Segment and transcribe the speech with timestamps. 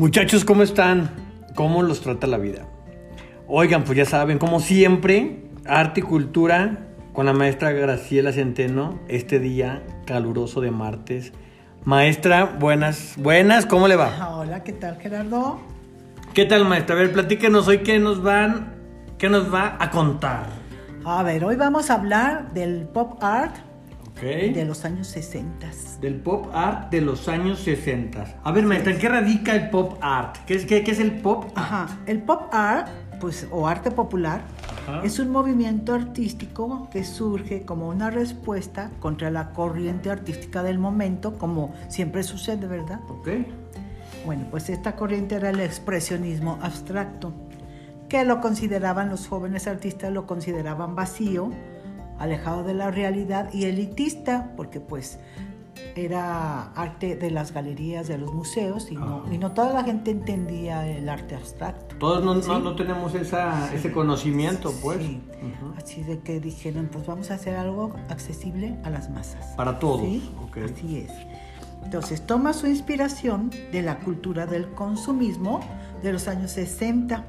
[0.00, 1.10] Muchachos, ¿cómo están?
[1.54, 2.66] ¿Cómo los trata la vida?
[3.46, 9.38] Oigan, pues ya saben, como siempre, arte y cultura con la maestra Graciela Centeno, este
[9.38, 11.34] día caluroso de martes.
[11.84, 14.16] Maestra, buenas, buenas, ¿cómo le va?
[14.18, 15.60] Ah, Hola, ¿qué tal Gerardo?
[16.32, 16.96] ¿Qué tal, maestra?
[16.96, 18.76] A ver, platíquenos hoy qué nos van,
[19.18, 20.46] qué nos va a contar.
[21.04, 23.54] A ver, hoy vamos a hablar del pop art
[24.20, 24.54] Ok.
[24.54, 25.70] de los años 60.
[26.02, 28.40] Del pop art de los años 60.
[28.44, 30.36] A ver, maestra, ¿en qué radica el pop art?
[30.46, 31.56] ¿Qué es, qué, qué es el pop art?
[31.56, 34.42] Ajá, el pop art, pues, o arte popular,
[34.86, 35.02] Ajá.
[35.04, 41.38] es un movimiento artístico que surge como una respuesta contra la corriente artística del momento,
[41.38, 43.00] como siempre sucede, ¿verdad?
[43.08, 43.28] Ok.
[44.26, 47.32] Bueno, pues esta corriente era el expresionismo abstracto,
[48.10, 51.50] que lo consideraban los jóvenes artistas, lo consideraban vacío,
[52.20, 55.18] alejado de la realidad y elitista, porque pues
[55.96, 60.10] era arte de las galerías, de los museos, y no, y no toda la gente
[60.10, 61.96] entendía el arte abstracto.
[61.96, 62.50] Todos no, no- Sí.
[62.62, 64.98] no tenemos esa, ese conocimiento, pues.
[64.98, 65.20] Sí.
[65.76, 69.46] Así de que dijeron, pues vamos a hacer algo accesible a las masas.
[69.56, 70.02] Para todos.
[70.02, 70.58] Sí, ok.
[70.72, 71.10] así es.
[71.82, 75.60] Entonces toma su inspiración de la cultura del consumismo
[76.02, 77.24] de los años 60.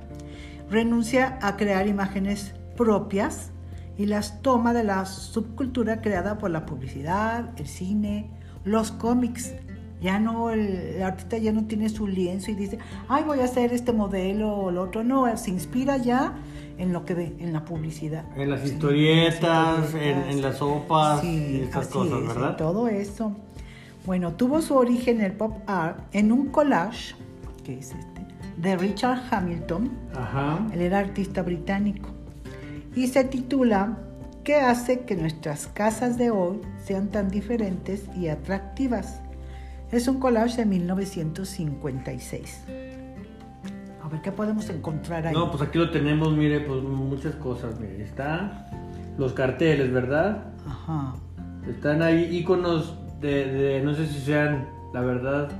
[0.69, 3.51] Renuncia a crear imágenes propias
[3.97, 8.29] y las toma de la subcultura creada por la publicidad, el cine,
[8.63, 9.53] los cómics.
[10.01, 13.43] Ya no, el, el artista ya no tiene su lienzo y dice, ay, voy a
[13.43, 15.03] hacer este modelo o lo otro.
[15.03, 16.33] No, se inspira ya
[16.79, 18.23] en lo que ve, en la publicidad.
[18.35, 22.27] En las Sí, historietas, en las en, en las sopas, Sí, estas así cosas, es,
[22.29, 22.57] ¿verdad?
[22.57, 23.35] todo eso.
[24.07, 27.13] Bueno, tuvo su origen el pop art en un collage,
[27.63, 28.25] que es este,
[28.57, 29.91] de Richard Hamilton.
[30.15, 30.67] Ajá.
[30.73, 32.09] Él era artista británico.
[32.95, 33.97] Y se titula
[34.43, 39.21] ¿Qué hace que nuestras casas de hoy sean tan diferentes y atractivas?
[39.91, 42.63] Es un collage de 1956.
[44.03, 45.33] A ver qué podemos encontrar ahí.
[45.33, 47.79] No, pues aquí lo tenemos, mire, pues muchas cosas.
[47.79, 48.67] Mire, está
[49.17, 50.45] los carteles, ¿verdad?
[50.67, 51.13] Ajá.
[51.69, 55.51] Están ahí iconos de, de- no sé si sean, la verdad,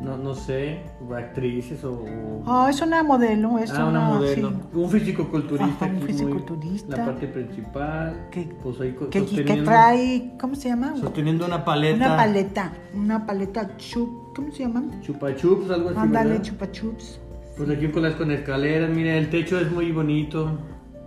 [0.00, 0.80] no, no sé,
[1.16, 2.04] actrices o...
[2.46, 4.50] Ah, es una modelo, es Ah, una modelo.
[4.50, 4.56] sí.
[4.74, 6.96] Un físico-culturista Ajá, un fisiculturista.
[6.96, 8.28] la parte principal.
[8.30, 10.94] Que- pues ahí que, trae, ¿cómo se llama?
[10.96, 11.96] sosteniendo una paleta.
[12.06, 14.82] Una paleta, una paleta chup, ¿cómo se llama?
[15.00, 15.98] Chupa chups, algo así.
[15.98, 16.44] Ándale, ¿verdad?
[16.44, 17.20] chupa chups.
[17.56, 20.58] Pues aquí con las con escaleras, mire, el techo es muy bonito.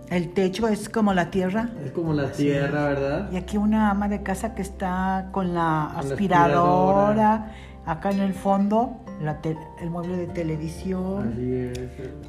[0.08, 1.70] El techo es como la tierra.
[1.84, 3.28] Es como la tierra, ¿verdad?
[3.32, 7.52] Y aquí una ama de casa que está con la Con la aspiradora.
[7.86, 11.32] Acá en el fondo, la te- el mueble de televisión.
[11.32, 11.78] Así es.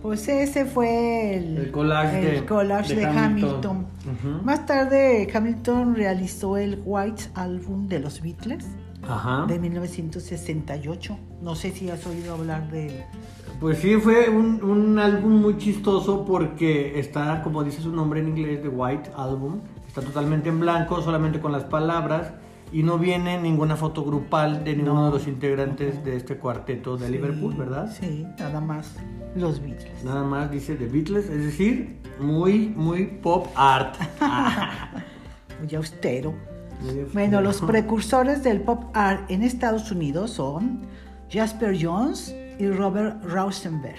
[0.01, 3.87] Pues ese fue el, El collage el de- collage de de, Hamilton.
[4.43, 8.65] Más tarde Hamilton realizó el White Album de los Beatles
[9.07, 9.45] Ajá.
[9.47, 11.17] de 1968.
[11.41, 13.03] No sé si has oído hablar de él.
[13.59, 18.27] Pues sí, fue un, un álbum muy chistoso porque está, como dice su nombre en
[18.29, 19.61] inglés, The White Album.
[19.87, 22.31] Está totalmente en blanco, solamente con las palabras.
[22.71, 25.05] Y no viene ninguna foto grupal de ninguno No.
[25.07, 27.89] de los integrantes de este cuarteto de Liverpool, ¿verdad?
[27.97, 28.93] Sí, nada más
[29.35, 30.03] los Beatles.
[30.03, 33.95] Nada más dice The Beatles, es decir, muy, muy pop art.
[35.61, 36.33] Muy austero.
[36.81, 40.81] Muy Bueno, los precursores del pop art en Estados Unidos son
[41.31, 43.95] Jasper Jones y Robert Rauschenberg.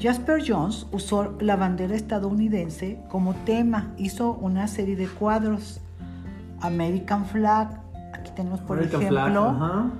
[0.00, 5.80] Jasper Jones usó la bandera estadounidense como tema, hizo una serie de cuadros.
[6.60, 7.80] American Flag,
[8.12, 9.90] aquí tenemos por American ejemplo Flag,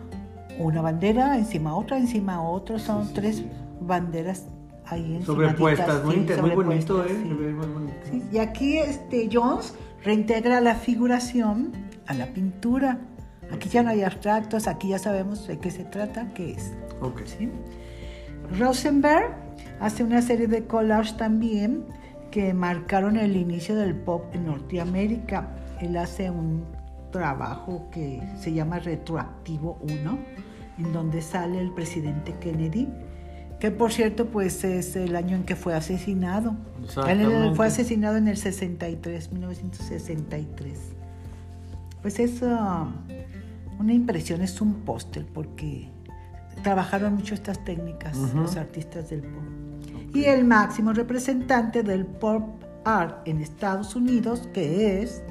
[0.59, 3.50] una bandera encima otra, encima otra, son Sí, tres sí.
[3.81, 4.47] banderas
[4.87, 7.15] ahí Sobrepuestas, muy, sí, muy bonito, ¿eh?
[7.15, 7.94] muy bonito.
[8.32, 11.72] Y aquí este, Jones reintegra la figuración
[12.06, 12.99] a la pintura.
[13.53, 16.72] Aquí ya no hay abstractos, aquí ya sabemos de qué se trata, qué es.
[17.00, 17.22] Ok.
[17.25, 17.50] ¿sí?
[18.59, 19.34] Rosenberg
[19.81, 21.84] hace una serie de collages también
[22.31, 25.49] que marcaron el inicio del pop en Norteamérica.
[25.80, 26.64] Él hace un
[27.10, 30.19] trabajo que se llama Retroactivo 1,
[30.78, 32.88] en donde sale el presidente Kennedy,
[33.58, 36.56] que por cierto pues es el año en que fue asesinado.
[37.08, 40.78] Él fue asesinado en el 63, 1963.
[42.02, 42.88] Pues es ah,
[43.78, 45.90] una impresión, es un póster, porque
[46.62, 49.43] trabajaron mucho estas técnicas los artistas del pop.
[50.14, 55.22] Y el máximo representante del pop art en Estados Unidos, que es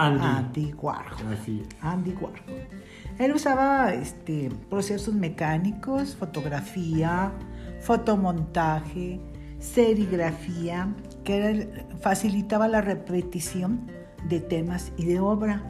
[0.00, 0.24] Andy.
[0.24, 1.32] Andy Warhol.
[1.32, 1.76] Así es.
[1.82, 2.40] Andy Warhol.
[3.18, 7.32] Él usaba este, procesos mecánicos, fotografía,
[7.80, 9.20] fotomontaje,
[9.58, 10.88] serigrafía,
[11.22, 11.66] que era
[12.00, 13.90] facilitaba la repetición
[14.28, 15.62] de temas y de obra.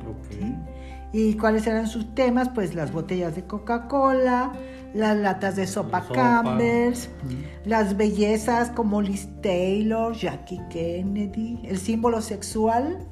[1.12, 2.50] ¿Y cuáles eran sus temas?
[2.50, 4.52] Pues las botellas de Coca-Cola,
[4.94, 6.14] las latas de sopa, sopa.
[6.14, 7.10] Campbell's,
[7.64, 13.08] las bellezas como Liz Taylor, Jackie Kennedy, el símbolo sexual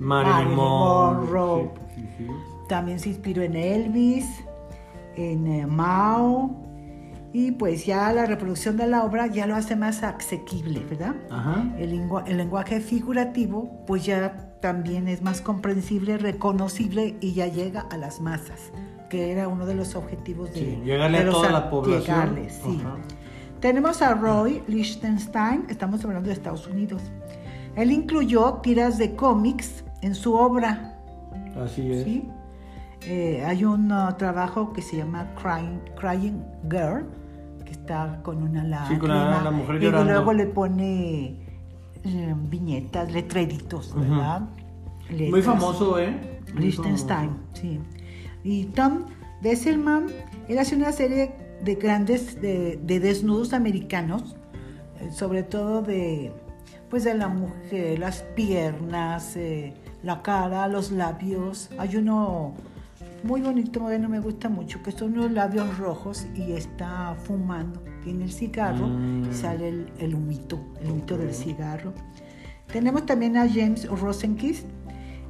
[0.00, 1.70] Marilyn Monroe.
[1.94, 2.26] Sí, sí, sí.
[2.68, 4.26] también se inspiró en Elvis,
[5.16, 6.50] en eh, Mao,
[7.32, 11.14] y pues ya la reproducción de la obra ya lo hace más asequible, ¿verdad?
[11.30, 11.64] Ajá.
[11.78, 17.82] El, lengua- el lenguaje figurativo pues ya también es más comprensible, reconocible y ya llega
[17.90, 18.72] a las masas,
[19.08, 22.00] que era uno de los objetivos de, Sí, llegarle de a toda la población.
[22.02, 22.80] llegarle, sí.
[22.84, 22.96] Ajá.
[23.60, 27.02] Tenemos a Roy Lichtenstein, estamos hablando de Estados Unidos.
[27.76, 30.96] Él incluyó tiras de cómics en su obra,
[31.62, 32.04] Así es.
[32.04, 32.28] ¿sí?
[33.02, 37.06] Eh, hay un uh, trabajo que se llama Crying, Crying Girl,
[37.64, 38.88] que está con una lágrima.
[38.94, 40.12] Sí, con la- la mujer y llorando.
[40.12, 41.36] luego le pone
[42.04, 44.42] eh, viñetas, letreritos, ¿verdad?
[45.10, 45.44] Muy Letras.
[45.44, 46.40] famoso, ¿eh?
[46.54, 47.80] Muy Liechtenstein, sí.
[48.44, 49.06] Y Tom
[49.42, 50.06] Besselman,
[50.48, 51.32] él hace una serie
[51.64, 54.36] de grandes, de, de desnudos americanos,
[55.00, 56.32] eh, sobre todo de,
[56.88, 61.70] pues de la mujer, las piernas, eh, la cara, los labios.
[61.78, 62.54] Hay uno
[63.22, 67.82] muy bonito, bueno, me gusta mucho, que son unos labios rojos y está fumando.
[68.02, 69.30] Tiene el cigarro Mm.
[69.30, 71.92] y sale el, el humito, el humito del cigarro.
[72.72, 74.66] Tenemos también a James Rosenquist.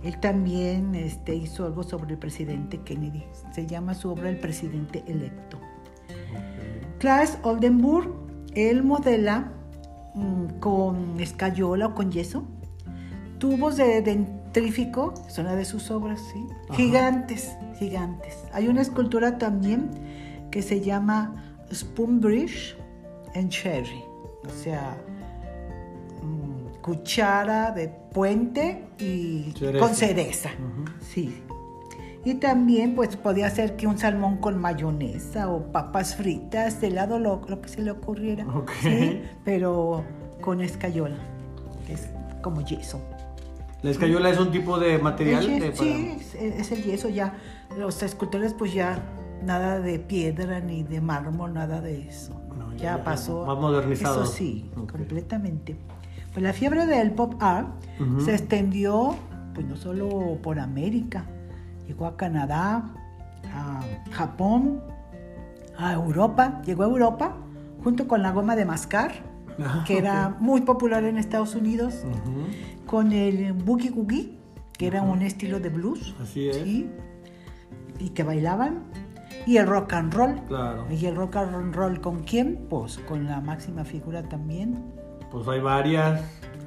[0.04, 3.24] Él también este, hizo algo sobre el presidente Kennedy.
[3.52, 5.58] Se llama su obra El presidente electo.
[5.58, 6.98] Ok.
[6.98, 8.10] Klaas Oldenburg,
[8.54, 9.52] él modela
[10.14, 12.44] mm, con escayola o con yeso
[13.38, 14.02] tubos de
[14.52, 16.46] dentrífico, es una de sus obras, ¿sí?
[16.64, 16.74] Ajá.
[16.74, 18.44] Gigantes, gigantes.
[18.52, 19.90] Hay una escultura también
[20.50, 22.76] que se llama Spoon Bridge
[23.34, 24.02] en Cherry,
[24.46, 24.96] o sea,
[26.22, 29.86] mm, cuchara de puente y Cereza.
[29.86, 30.50] con cereza,
[31.00, 31.42] sí.
[32.24, 37.18] Y también pues podía ser que un salmón con mayonesa o papas fritas, de helado
[37.18, 38.44] lo, lo que se le ocurriera.
[38.82, 39.22] ¿sí?
[39.44, 40.04] pero
[40.42, 41.16] con escayola,
[41.86, 42.08] que es
[42.42, 43.00] como yeso.
[43.82, 45.48] La escayola es un tipo de material.
[45.48, 47.34] El de- sí, es, es el yeso ya.
[47.78, 49.02] Los escultores pues ya
[49.42, 52.38] nada de piedra ni de mármol, nada de eso.
[52.58, 53.46] No, ya- ya, pasó.
[53.46, 54.24] más modernizado.
[54.24, 55.76] Eso sí, completamente.
[56.32, 57.68] Pues la fiebre del pop art
[58.24, 59.16] se extendió
[59.54, 61.24] pues no solo por América,
[61.88, 62.84] llegó a Canadá,
[63.52, 63.80] a
[64.12, 64.80] Japón,
[65.76, 67.34] a Europa, llegó a Europa
[67.82, 69.28] junto con la goma de mascar,
[69.62, 72.04] Ah, que era muy popular en Estados Unidos.
[72.90, 74.36] Con el boogie woogie,
[74.76, 76.12] que era un estilo de blues.
[76.20, 76.56] Así es.
[76.56, 76.90] ¿sí?
[78.00, 78.82] Y que bailaban.
[79.46, 80.34] Y el rock and roll.
[80.48, 80.86] Claro.
[80.90, 82.66] ¿Y el rock and roll con quién?
[82.68, 84.82] Pues con la máxima figura también.
[85.30, 86.20] Pues hay varias.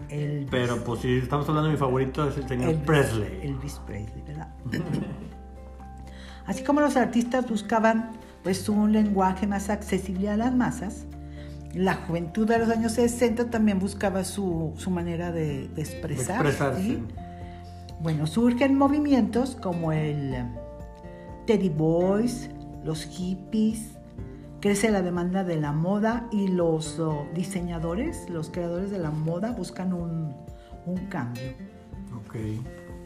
[0.09, 3.39] El Pero pues si estamos hablando de mi favorito es el señor Elvis- Presley.
[3.43, 4.47] Elvis Presley, ¿verdad?
[6.45, 8.11] Así como los artistas buscaban
[8.43, 11.05] pues un lenguaje más accesible a las masas,
[11.73, 16.45] la juventud de los años 60 también buscaba su, su manera de, de expresar.
[16.77, 17.03] ¿sí?
[17.99, 20.35] Bueno, surgen movimientos como el
[21.47, 22.49] Teddy Boys,
[22.83, 23.97] los hippies,
[24.59, 29.51] crece la demanda de la moda y los oh, diseñadores, los creadores de la moda
[29.51, 30.33] buscan un,
[30.85, 31.43] un cambio.
[32.17, 32.35] Ok.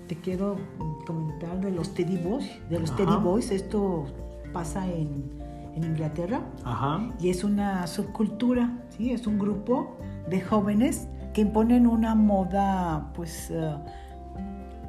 [0.08, 0.58] Te quiero
[1.06, 2.50] comentar de los Teddy Boys.
[2.70, 2.98] De los Ajá.
[2.98, 4.06] Teddy Boys, esto
[4.54, 5.37] pasa en,
[5.78, 7.10] en Inglaterra Ajá.
[7.20, 9.12] y es una subcultura, ¿sí?
[9.12, 9.96] Es un grupo
[10.30, 13.76] de jóvenes que imponen una moda, pues, eh,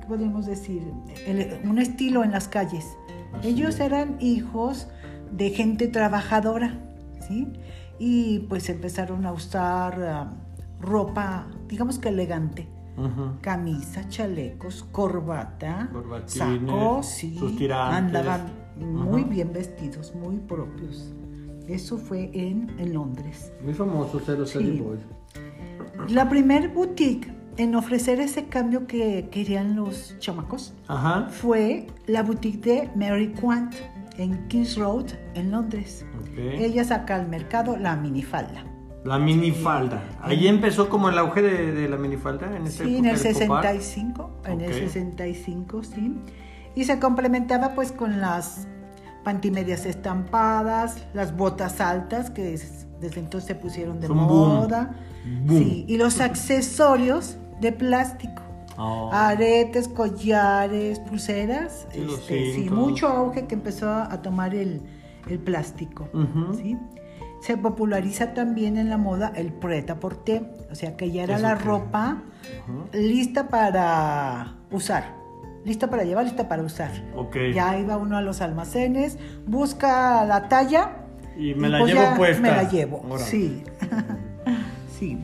[0.01, 0.83] ¿qué podemos decir?
[1.27, 2.87] El- un estilo en las calles.
[3.35, 3.81] Así Ellos es.
[3.81, 4.89] eran hijos
[5.31, 6.79] de gente trabajadora,
[7.21, 7.53] ¿sí?
[7.99, 10.31] Y pues empezaron a usar ah,
[10.81, 12.67] ropa, digamos que elegante
[13.43, 15.89] camisa, chalecos, corbata,
[16.27, 17.97] sacos, sí, sus tirantes.
[17.97, 18.41] andaban
[18.79, 19.31] muy Ajá.
[19.31, 21.13] bien vestidos, muy propios.
[21.67, 23.53] Eso fue en, en Londres.
[23.63, 24.81] Muy famoso ser los Sí.
[24.83, 25.01] Boys.
[26.09, 31.29] La primer boutique en ofrecer ese cambio que querían los chamacos Ajá.
[31.31, 33.75] fue la boutique de Mary Quant
[34.17, 36.07] en Kings Road, en Londres.
[36.21, 36.39] Ok.
[36.39, 38.65] Ella saca al mercado la minifalda.
[39.05, 40.03] La minifalda.
[40.23, 43.35] Ahí empezó como el auge de, de la minifalda en esa Sí, en el del
[43.47, 43.67] pop art.
[43.81, 44.79] 65, en el Ok.
[44.79, 46.15] 65, sí.
[46.79, 48.69] Y se complementaba pues con las
[49.25, 54.19] pantimedias estampadas, las botas altas que es- desde entonces se pusieron de boom.
[54.19, 54.95] moda.
[55.45, 55.59] Boom.
[55.59, 58.43] Sí, y los accesorios de plástico.
[58.77, 59.11] Oh.
[59.13, 61.87] Aretes, collares, pulseras.
[61.93, 62.79] Este, sí, cintos.
[62.79, 64.81] mucho auge que empezó a tomar el,
[65.29, 66.09] el plástico.
[66.57, 66.77] ¿sí?
[67.41, 71.59] Se populariza también en la moda el prêt-à-porter, o sea que ya era ¿Eso la
[71.59, 71.65] qué?
[71.65, 72.23] ropa
[72.93, 75.15] lista para usar,
[75.69, 76.91] lista para llevar, lista para usar.
[77.15, 77.37] Ok.
[77.55, 81.05] Ya iba uno a los almacenes, busca la talla.
[81.37, 82.43] Y me la pues llevo puesta.
[82.43, 83.25] Me la llevo, Órale.
[83.25, 83.63] sí.
[84.99, 85.19] sí.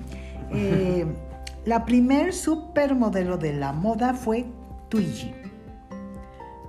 [0.52, 1.06] Eh,
[1.64, 4.46] la primer supermodelo de la moda fue
[4.88, 5.34] Twiggy.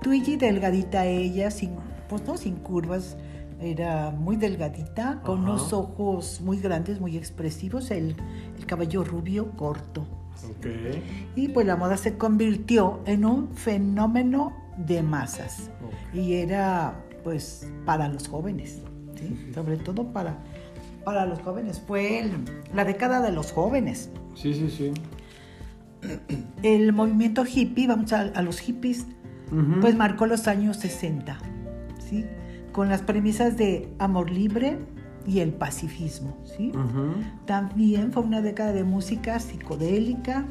[0.02, 1.76] Twiggy, delgadita ella, sin,
[2.08, 3.16] pues no sin curvas,
[3.60, 5.50] era muy delgadita, con Ajá.
[5.50, 8.16] unos ojos muy grandes, muy expresivos, el,
[8.58, 10.06] el cabello rubio corto.
[10.44, 10.66] Ok.
[11.36, 15.70] Y pues la moda se convirtió en un fenómeno de masas.
[15.84, 16.14] Ok.
[16.14, 18.82] Y era pues para los jóvenes,
[19.18, 19.50] ¿sí?
[19.54, 20.38] sobre todo para,
[21.04, 21.82] para los jóvenes.
[21.86, 22.32] Fue el-
[22.74, 24.10] la década de los jóvenes.
[24.34, 24.92] Sí, sí, sí.
[26.62, 29.06] El movimiento hippie, vamos a, a los hippies,
[29.80, 31.38] pues marcó los años 60,
[31.98, 32.24] ¿sí?
[32.72, 34.78] con las premisas de amor libre
[35.26, 36.36] y el pacifismo.
[36.56, 36.70] ¿sí?
[36.70, 37.14] Ujú.
[37.46, 40.44] También fue una década de música psicodélica,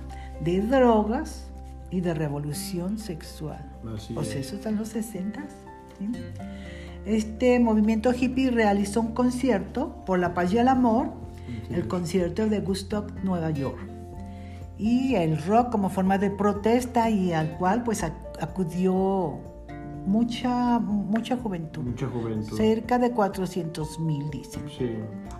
[0.43, 1.47] de drogas
[1.91, 3.71] y de revolución sexual.
[3.95, 4.47] Así Pues es.
[4.47, 5.41] eso está en los 60.
[5.97, 6.09] ¿sí?
[7.05, 11.11] Este movimiento hippie realizó un concierto por la paz y el amor,
[11.65, 13.77] Así el concierto de Woodstock, Nueva York.
[14.77, 19.39] Y el rock como forma de protesta y al cual pues ac- acudió
[20.05, 21.81] mucha, mucha juventud.
[21.83, 22.55] Mucha juventud.
[22.57, 24.63] Cerca de 400 mil, dicen.
[24.77, 24.91] Sí.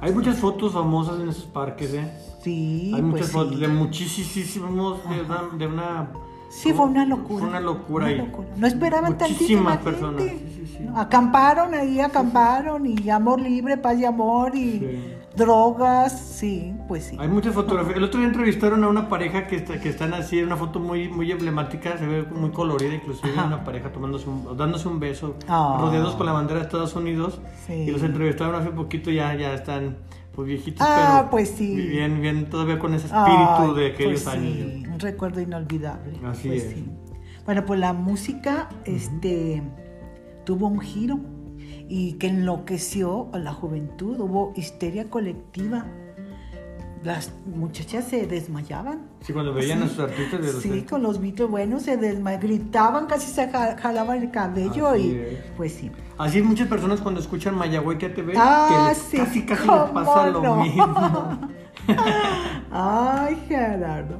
[0.02, 2.12] Hay muchas fotos famosas en esos parques, ¿eh?
[2.42, 3.62] Sí, Hay muchas pues fotos sí.
[3.62, 6.12] de muchísimos, de una, de una...
[6.50, 7.40] Sí, fue una locura.
[7.40, 8.06] Fue una locura.
[8.06, 8.48] Una locura.
[8.56, 10.22] No esperaban Muchísimas tantísima personas.
[10.24, 10.48] gente.
[10.50, 10.84] Sí, sí, sí.
[10.84, 15.16] No, Acamparon ahí, acamparon y amor libre, paz y amor y.
[15.36, 17.18] drogas, sí, pues sí.
[17.20, 17.98] Hay muchas fotografías.
[17.98, 21.10] El otro día entrevistaron a una pareja que, está, que están así, una foto muy,
[21.10, 23.46] muy emblemática, se ve muy colorida, inclusive Ajá.
[23.46, 25.78] una pareja tomándose un- dándose un beso, Ah.
[25.80, 27.40] rodeados con la bandera de Estados Unidos.
[27.68, 27.74] Sí.
[27.74, 29.98] Y los entrevistaron hace poquito, ya, ya están
[30.34, 31.76] pues viejitos, Ah, pero pues sí.
[31.76, 34.54] bien, bien, todavía con ese espíritu de aquellos pues años.
[34.54, 36.20] sí, un recuerdo inolvidable.
[36.26, 36.74] Así pues es.
[36.74, 36.86] sí.
[37.46, 39.62] Bueno, pues la música este,
[40.44, 41.20] tuvo un giro
[41.88, 45.86] y que enloqueció a la juventud, hubo histeria colectiva.
[47.04, 49.02] Las muchachas se desmayaban.
[49.22, 52.32] Sí, cuando veían a sus artistas de los Sí, con los Beatles, bueno, se desma
[52.38, 55.40] gritaban, casi se ja- jalaban el cabello Así y es.
[55.56, 55.92] pues sí.
[56.18, 60.28] Así muchas personas cuando escuchan Mayagüey TV, Ah, que sí, casi casi ¿cómo les pasa
[60.32, 60.56] lo no?
[60.64, 61.40] mismo.
[62.72, 64.18] Ay, Gerardo.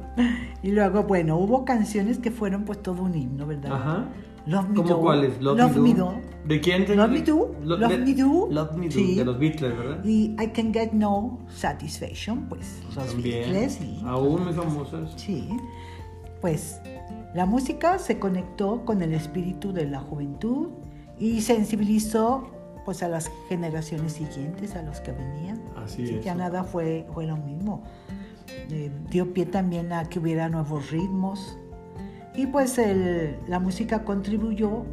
[0.62, 3.72] Y luego, bueno, hubo canciones que fueron pues todo un himno, ¿verdad?
[3.72, 4.04] Ajá.
[4.46, 5.00] Love Me ¿Cómo Do.
[5.00, 5.40] cuáles?
[5.40, 6.14] Love, Me Do.
[6.44, 6.96] ¿De quién?
[6.96, 7.54] Love Me Do.
[7.64, 8.48] Lo- Love de- Me Do.
[8.50, 9.14] Love Me Do, Sí.
[9.16, 10.04] de los Beatles, ¿verdad?
[10.04, 13.50] Y I Can Get No Satisfaction, pues los También.
[13.52, 14.00] Beatles, sí.
[14.06, 15.12] Aún muy famosas.
[15.16, 15.48] Sí.
[16.40, 16.80] Pues
[17.34, 20.68] la música se conectó con el espíritu de la juventud
[21.18, 22.48] y sensibilizó
[22.84, 25.60] pues a las generaciones siguientes, a los que venían.
[25.76, 26.24] Así Sí, es.
[26.24, 27.82] Ya nada fue, fue lo mismo.
[28.70, 31.58] Eh, dio pie también a que hubiera nuevos ritmos.
[32.36, 34.84] Y pues el- la música contribuyó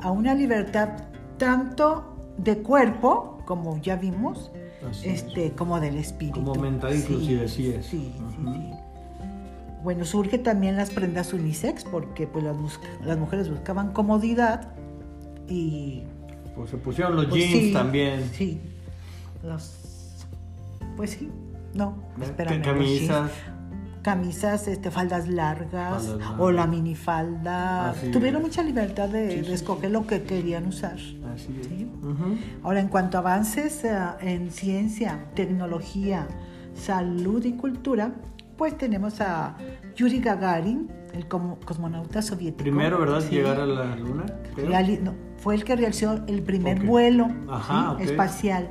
[0.00, 0.90] a una libertad
[1.38, 4.50] tanto de cuerpo, como ya vimos,
[4.88, 5.22] Así es.
[5.24, 6.44] este, como del espíritu.
[6.44, 7.86] Como mental inclusive, sí es.
[7.86, 8.54] Sí, sí, Ujú.
[8.54, 8.70] sí.
[9.82, 14.68] Bueno, surge también las prendas unisex porque pues las, mujeres buscaban comodidad
[15.48, 16.04] y
[16.54, 18.30] Pues se pusieron los pues, jeans sí, también.
[18.32, 18.60] Sí.
[19.42, 19.74] Los
[20.96, 21.30] pues sí.
[21.74, 23.30] No, espérame, los jeans.
[24.02, 24.68] Camisas.
[24.68, 26.40] este, faldas largas Faldas largas.
[26.40, 27.90] o la minifalda.
[27.90, 28.48] Así Tuvieron es.
[28.48, 30.94] mucha libertad de, Sí, de sí, escoger lo que querían usar.
[30.94, 31.66] Así es.
[31.68, 31.90] Sí.
[32.02, 32.36] Ujú.
[32.62, 36.26] Ahora, en cuanto a avances eh, en ciencia, tecnología,
[36.74, 38.12] salud y cultura,
[38.56, 39.56] pues tenemos a
[39.96, 42.62] Yuri Gagarin, el como- cosmonauta soviético.
[42.62, 43.22] Primero, ¿verdad?
[43.30, 44.24] Llegar a la luna.
[45.02, 47.28] no, fue el que realizó el primer vuelo
[48.00, 48.68] espacial.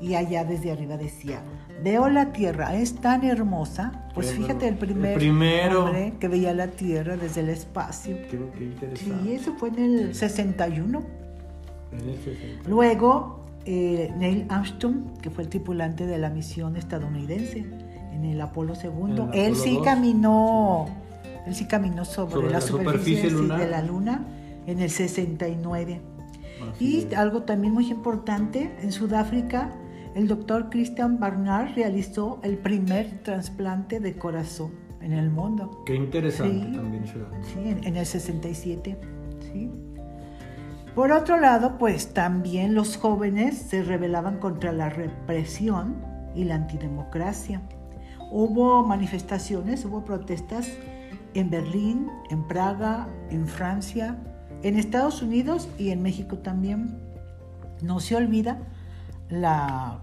[0.00, 1.42] Y allá desde arriba decía,
[1.82, 3.92] veo la Tierra, es tan hermosa.
[4.14, 5.84] Pues Qué fíjate, el primer El primero.
[5.86, 8.16] hombre que veía la Tierra desde el espacio.
[8.30, 9.22] Qué, interesante.
[9.24, 11.02] Sí, eso fue en el 61.
[11.92, 12.58] En sentido.
[12.66, 17.66] Luego, eh, Neil Armstrong, que fue el tripulante de la misión estadounidense
[18.12, 19.84] en el Apolo II, el él Apolo sí 2.
[19.84, 20.86] caminó,
[21.46, 22.90] él sí caminó sobre, Sobre la, la superficie,
[23.22, 23.58] superficie sí, lunar.
[23.60, 24.26] de la Luna
[24.66, 26.00] en el 69.
[26.74, 27.14] Así Y es.
[27.14, 29.70] algo también muy importante, en Sudáfrica,
[30.14, 35.82] el doctor Christian Barnard realizó el primer trasplante de corazón en el mundo.
[35.86, 36.72] Qué interesante Sí.
[36.76, 37.04] también.
[37.06, 38.96] Sí, en, en el 67.
[39.52, 39.70] ¿sí?
[40.94, 45.96] Por otro lado, pues también los jóvenes se rebelaban contra la represión
[46.34, 47.62] y la antidemocracia.
[48.30, 50.70] Hubo manifestaciones, hubo protestas
[51.34, 54.18] en Berlín, en Praga, en Francia,
[54.62, 56.98] en Estados Unidos y en México también.
[57.82, 58.58] No se olvida
[59.32, 59.98] la,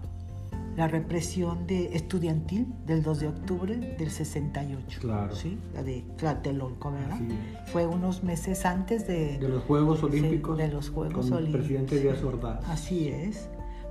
[0.76, 5.00] la represión de estudiantil del 2 de octubre del 68.
[5.00, 5.34] Claro.
[5.34, 7.18] Sí, la de Tlatelolco, ¿verdad?
[7.66, 10.58] Fue unos meses antes de, De los Juegos Olímpicos.
[10.58, 11.66] de los Juegos con el Olímpicos.
[11.66, 12.68] presidente Díaz Ordaz.
[12.68, 13.48] Así es.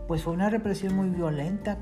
[0.07, 1.77] Pues fue una represión muy violenta.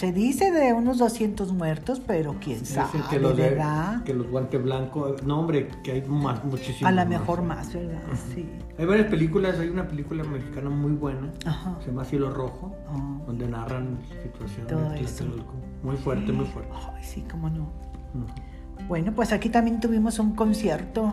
[0.00, 4.02] Se dice de unos 200 muertos, pero quién sabe, que los, de- ¿verdad?
[4.02, 5.22] que los guantes blancos.
[5.24, 6.84] No, hombre, que hay más, muchísimos.
[6.84, 8.00] A lo mejor más, ¿verdad?
[8.34, 8.48] Sí.
[8.78, 9.58] Hay varias películas.
[9.58, 11.30] Hay una película mexicana muy buena.
[11.44, 11.76] Ajá.
[11.80, 12.74] Se llama Cielo Rojo.
[12.88, 13.18] Ah.
[13.26, 15.26] Donde narran situaciones de.
[15.82, 16.72] Muy fuerte, muy fuerte.
[16.96, 17.70] Ay, sí, cómo no.
[18.88, 21.12] Bueno, pues aquí también tuvimos un concierto,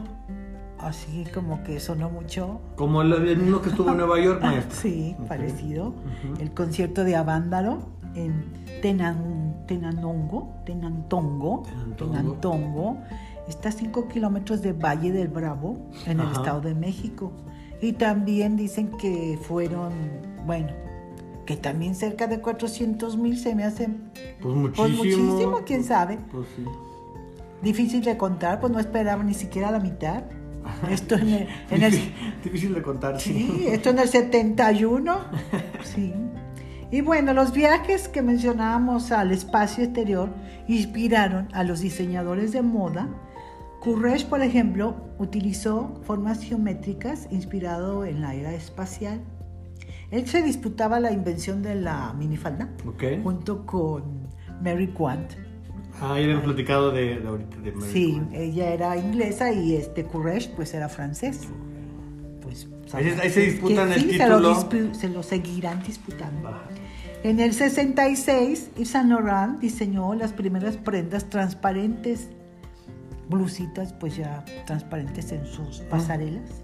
[0.79, 2.61] así como que sonó mucho.
[2.77, 4.79] Como el, mismo que estuvo en Nueva York, maestro.
[4.79, 5.93] Sí, parecido.
[6.39, 11.63] El concierto de Avándaro en Tenan, Tenanongo, Tenantongo,
[11.97, 12.97] Tenantongo.
[13.47, 16.33] Está a 5 kilómetros de Valle del Bravo, en el Ajá.
[16.41, 17.31] Estado de México.
[17.81, 19.93] Y también dicen que fueron,
[20.45, 20.69] bueno,
[21.45, 23.87] que también cerca de 400 mil se me hace
[24.41, 24.73] Pues muchísimo.
[24.75, 26.17] pues muchísimo, quién sabe.
[26.31, 26.65] Pues sí.
[27.61, 30.23] Difícil de contar, pues no esperaba ni siquiera la mitad.
[30.91, 33.31] Esto en el, en el- Difícil, difícil de contar, sí.
[33.33, 35.17] sí, esto en el 71.
[35.83, 36.13] Sí.
[36.89, 40.29] Y bueno, los viajes que mencionábamos al espacio exterior
[40.67, 43.09] inspiraron a los diseñadores de moda.
[43.81, 49.19] Courrèges, por ejemplo, utilizó formas geométricas inspirado en la era espacial.
[50.11, 53.03] Él se disputaba la invención de la minifalda Ok.
[53.21, 54.27] junto con
[54.63, 55.29] Mary Quant.
[55.99, 58.33] Ah, ya habíamos platicado de, de ahorita de Mary Sí, Quant.
[58.33, 61.47] ella era inglesa y este Courrèges pues era francés.
[62.93, 64.93] Ahí se- se que- disputan el sí, Se lo, título.
[64.93, 66.43] se lo seguirán disputando.
[66.49, 66.63] Va.
[67.23, 72.29] En el 66, Yves Saint Laurent diseñó las primeras prendas transparentes,
[73.29, 76.63] blusitas pues ya transparentes en sus pasarelas.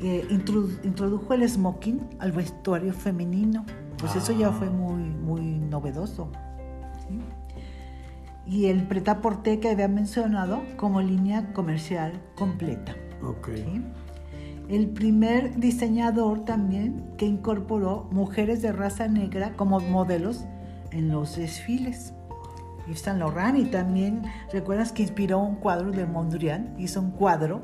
[0.00, 3.64] Eh, introdu- introdujo el smoking al vestuario femenino,
[3.98, 4.52] pues eso ya Ah.
[4.52, 6.30] fue muy, muy novedoso.
[7.08, 7.18] ¿sí?
[8.46, 12.94] Y el pretaporté que había mencionado como línea comercial completa.
[13.22, 13.48] Ok.
[13.54, 13.82] ¿sí?
[14.68, 20.44] El primer diseñador también que incorporó mujeres de raza negra como modelos
[20.90, 22.12] en los desfiles.
[22.86, 27.62] Yves Saint Laurent y también recuerdas que inspiró un cuadro de Mondrian, hizo un cuadro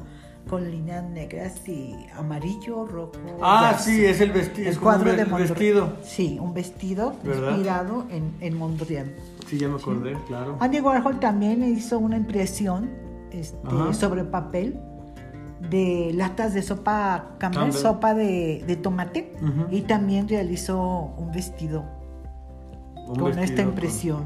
[0.48, 3.12] con líneas negras y amarillo, rojo.
[3.40, 5.48] Ah, sí, es el, vesti- el es como un cuadro de Mondrian.
[5.54, 5.92] vestido.
[6.02, 7.50] Sí, un vestido ¿Verdad?
[7.50, 9.12] inspirado en, en Mondrian.
[9.46, 10.56] Sí, ya me acordé, claro.
[10.58, 12.90] Andy Warhol también hizo una impresión
[13.30, 13.56] este,
[13.94, 14.80] sobre papel
[15.70, 17.80] de latas de sopa Campbell, Campbell.
[17.80, 19.32] sopa de, de tomate,
[19.70, 21.84] y también realizó un vestido
[22.96, 24.24] Un con vestido esta con- impresión.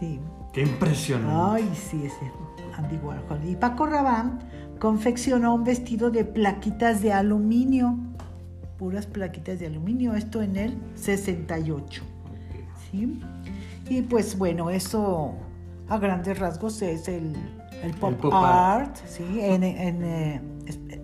[0.00, 0.18] Sí.
[0.52, 1.62] Qué impresionante.
[1.64, 2.32] Ay, sí, ese
[2.76, 3.44] Andy Warhol.
[3.46, 4.32] Y Paco Rabanne
[4.78, 7.96] confeccionó un vestido de plaquitas de aluminio,
[8.78, 12.02] puras plaquitas de aluminio, esto en el 68.
[12.90, 13.20] ¿sí?
[13.90, 15.34] Y pues bueno, eso
[15.88, 17.32] a grandes rasgos es el,
[17.82, 19.24] el pop, pop art, ¿sí?
[19.40, 20.40] en, en, eh,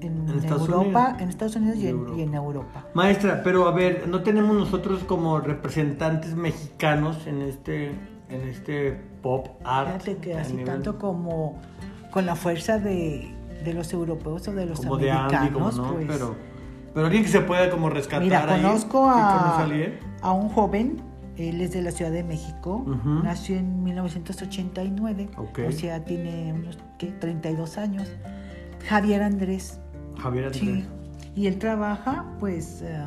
[0.01, 1.15] en Europa, Unidos.
[1.21, 2.19] en Estados Unidos y en, Europa.
[2.19, 2.85] y en Europa.
[2.95, 7.91] Maestra, pero a ver, ¿no tenemos nosotros como representantes mexicanos en este,
[8.29, 10.03] en este pop art?
[10.03, 11.59] Fíjate que así nivel- tanto como
[12.11, 13.33] con la fuerza de,
[13.65, 16.35] de los europeos o de los como de americanos, Andy, como no, pues, pero,
[16.93, 19.99] pero alguien que se pueda como rescatar Mira, conozco ¿sí a, alguien?
[20.23, 21.03] a un joven,
[21.37, 23.23] él es de la Ciudad de México, Ujú.
[23.23, 25.61] nació en 1989, Ok.
[25.69, 27.07] o sea, tiene unos ¿qué?
[27.09, 28.09] 32 años.
[28.89, 29.81] Javier Andrés,
[30.19, 30.61] Javier Andrés.
[30.63, 30.85] sí,
[31.35, 32.99] y él trabaja pues eh,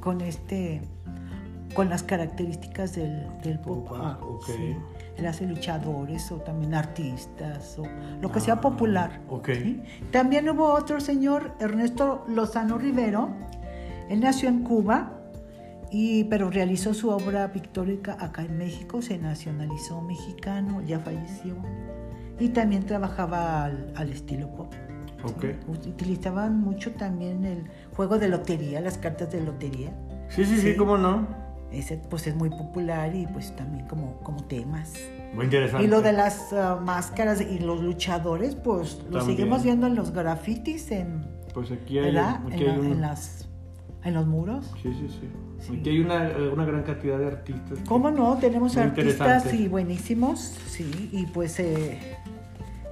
[0.00, 0.82] con este,
[1.74, 4.44] con las características del, del pop Pop art, ok.
[4.46, 4.76] sí.
[5.16, 7.84] Él hace luchadores o también artistas o
[8.20, 9.20] lo que sea Ah, popular.
[9.28, 9.48] ok.
[9.54, 9.80] ¿sí?
[10.10, 13.28] También hubo otro señor, Ernesto Lozano Rivero.
[14.10, 15.13] Él nació en Cuba,
[15.94, 21.54] y, pero realizó su obra pictórica acá en México, se nacionalizó mexicano, ya falleció.
[22.40, 24.74] Y también trabajaba al, al estilo pop.
[25.22, 25.44] Ok.
[25.44, 25.90] ¿sí?
[25.90, 29.92] Utilizaban mucho también el juego de lotería, las cartas de lotería.
[30.30, 30.76] Sí, sí, sí, Sí.
[30.76, 31.28] cómo no.
[31.70, 34.94] Ese pues es muy popular y pues también como, como temas.
[35.32, 35.84] Muy interesante.
[35.84, 40.10] Y lo de las ah, máscaras y los luchadores, pues lo seguimos viendo en los
[40.10, 43.43] grafitis, en, Pues aquí hay, aquí hay en las,
[44.04, 44.70] en los muros.
[44.82, 45.28] Sí, sí, sí.
[45.60, 45.76] Sí.
[45.80, 47.78] Aquí hay una, una gran cantidad de artistas.
[47.78, 48.36] que- ¿Cómo no?
[48.38, 51.98] Tenemos artistas y buenísimos, sí, y pues eh,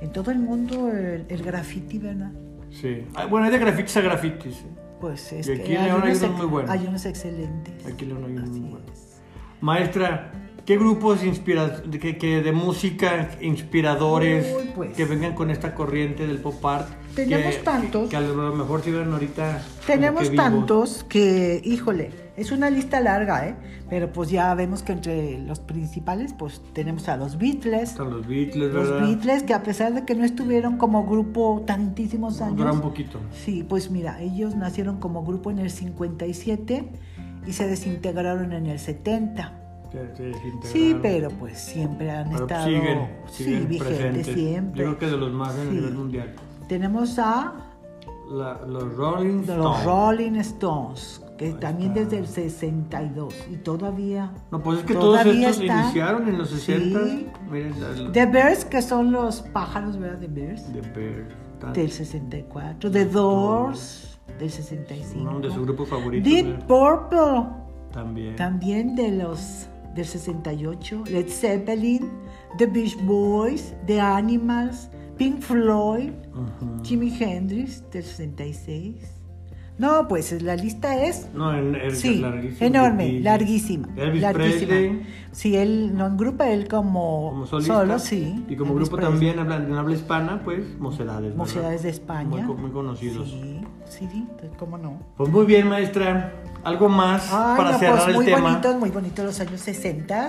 [0.00, 2.32] en todo el mundo el, el graffiti, ¿verdad?
[2.70, 3.04] Sí.
[3.14, 4.56] Ah, bueno, hay de grafitis a grafitis.
[4.60, 4.66] ¿eh?
[5.00, 6.70] Pues es Y que aquí en León hay unos muy buenos.
[6.70, 7.86] hay unos excelentes.
[7.86, 8.90] Aquí en León hay unos muy buenos.
[8.90, 9.20] es.
[9.60, 10.32] Maestra,
[10.64, 14.96] ¿qué grupos inspira de, que, que de música inspiradores Uy, pues.
[14.96, 18.08] que vengan con esta corriente del pop art tenemos que- tantos.
[18.08, 19.62] Que, a lo mejor si ven ahorita.
[19.86, 23.54] Tenemos que tantos que, híjole, es una lista larga, ¿eh?
[23.90, 27.90] Pero pues ya vemos que entre los principales, pues tenemos a los Beatles.
[27.90, 29.06] Están los Beatles, Los ¿verdad?
[29.06, 32.74] Beatles, que a pesar de que no estuvieron como grupo tantísimos años.
[32.74, 33.18] Un poquito.
[33.44, 36.88] Sí, pues mira, ellos nacieron como grupo en el 57
[37.46, 39.58] y se desintegraron en el 70.
[40.62, 44.84] Sí, pero pues siempre han Pero estado siguen, sí, vigentes siempre.
[44.84, 45.68] Yo creo que de los más en Sí.
[45.68, 46.34] el nivel mundial.
[46.68, 47.52] Tenemos a
[48.30, 49.58] La- los Rolling Stones.
[49.64, 52.04] los Rolling Stones, que Ahí también está.
[52.04, 55.84] desde el 62 y todavía No, pues es que todos estos están.
[55.84, 57.04] iniciaron en los 60.
[57.04, 57.26] Sí.
[57.50, 60.18] Miren, la- la- The Bears, que son los pájaros, ¿verdad?
[60.20, 62.90] The Bears, The Bears, del 64.
[62.90, 65.30] The Doors, del 65.
[65.30, 66.32] uno de sus grupos favoritos.
[66.32, 66.66] Deep.
[66.66, 67.44] Purple,
[67.92, 68.36] También.
[68.36, 71.04] también de los del 68.
[71.10, 72.10] Led Zeppelin,
[72.58, 76.82] The Beach Boys, The Animals, Pink Floyd, Ujú.
[76.82, 79.21] Jimi Hendrix, del 66.
[79.78, 82.66] No, pues la lista es No, en, en- Sí, larguísimo.
[82.66, 83.88] enorme, larguísima.
[83.96, 84.66] Elvis larguísima.
[84.68, 85.06] Presley.
[85.32, 87.74] Sí, él no engrupa él como, Como solista.
[87.74, 88.44] solo, sí.
[88.48, 89.12] Y como Elvis grupo Presley.
[89.12, 91.34] también habla, en habla hispana, pues Mocedades.
[91.34, 92.46] Mocedades de España.
[92.46, 93.28] Muy, muy conocidos.
[93.30, 94.26] Sí, sí,
[94.58, 94.98] cómo no.
[95.16, 96.34] Pues muy bien, maestra.
[96.64, 98.40] Algo más Ay, para no, cerrar pues el muy tema.
[98.50, 100.28] bonitos, muy bonitos los años 60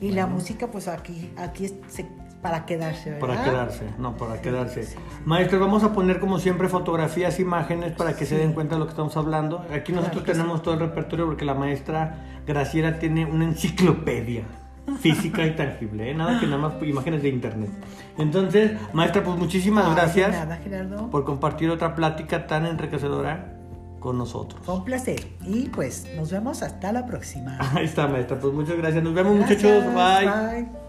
[0.00, 2.06] y la música, pues aquí, aquí se-
[2.42, 3.26] para quedarse, ¿verdad?
[3.26, 4.96] Para quedarse, no, para quedarse.
[5.24, 8.86] Maestro, vamos a poner como siempre fotografías, imágenes para que se den cuenta de lo
[8.86, 9.64] que estamos hablando.
[9.72, 14.42] Aquí nosotros Claro tenemos todo el repertorio porque la maestra Graciela tiene una enciclopedia
[15.00, 16.14] física y tangible, ¿eh?
[16.14, 17.70] nada que nada más imágenes de internet.
[18.18, 21.10] Entonces, maestra, pues muchísimas gracias nada, Gerardo.
[21.10, 23.54] por compartir otra plática tan enriquecedora
[24.00, 24.66] con nosotros.
[24.66, 25.20] Un placer.
[25.46, 27.56] Y pues nos vemos hasta la próxima.
[27.74, 29.04] Ahí está, maestra, pues muchas gracias.
[29.04, 30.62] Nos vemos Gracias, muchachos, bye.
[30.64, 30.81] bye.